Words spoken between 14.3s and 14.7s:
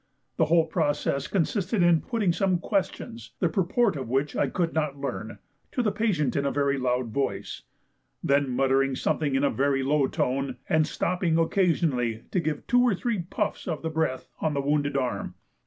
on the